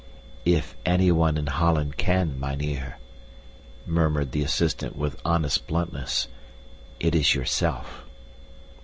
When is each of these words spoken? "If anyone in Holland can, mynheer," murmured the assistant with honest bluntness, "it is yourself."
"If 0.47 0.75
anyone 0.83 1.37
in 1.37 1.45
Holland 1.45 1.95
can, 1.95 2.39
mynheer," 2.39 2.97
murmured 3.85 4.31
the 4.31 4.41
assistant 4.41 4.95
with 4.95 5.21
honest 5.23 5.67
bluntness, 5.67 6.27
"it 6.99 7.13
is 7.13 7.35
yourself." 7.35 8.03